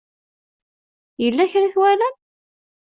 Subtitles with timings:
[1.23, 2.15] Yella kra i twalam?